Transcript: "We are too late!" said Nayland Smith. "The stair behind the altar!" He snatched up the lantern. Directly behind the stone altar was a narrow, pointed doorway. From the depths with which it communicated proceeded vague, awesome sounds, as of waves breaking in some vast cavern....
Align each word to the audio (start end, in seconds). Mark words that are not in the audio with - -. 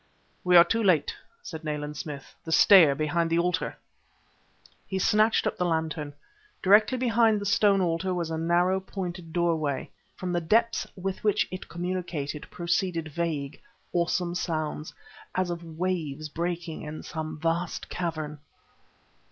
"We 0.43 0.57
are 0.57 0.63
too 0.63 0.81
late!" 0.81 1.13
said 1.43 1.63
Nayland 1.63 1.95
Smith. 1.95 2.33
"The 2.43 2.51
stair 2.51 2.95
behind 2.95 3.29
the 3.29 3.37
altar!" 3.37 3.77
He 4.87 4.97
snatched 4.97 5.45
up 5.45 5.57
the 5.57 5.63
lantern. 5.65 6.15
Directly 6.63 6.97
behind 6.97 7.39
the 7.39 7.45
stone 7.45 7.81
altar 7.81 8.11
was 8.11 8.31
a 8.31 8.37
narrow, 8.39 8.79
pointed 8.79 9.31
doorway. 9.31 9.91
From 10.15 10.33
the 10.33 10.41
depths 10.41 10.87
with 10.95 11.23
which 11.23 11.47
it 11.51 11.69
communicated 11.69 12.49
proceeded 12.49 13.09
vague, 13.09 13.61
awesome 13.93 14.33
sounds, 14.33 14.91
as 15.35 15.51
of 15.51 15.63
waves 15.77 16.29
breaking 16.29 16.81
in 16.81 17.03
some 17.03 17.37
vast 17.39 17.87
cavern.... 17.87 18.39